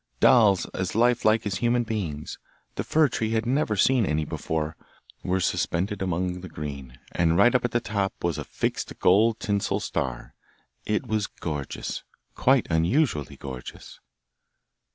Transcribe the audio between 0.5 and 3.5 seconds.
as life like as human beings the fir tree had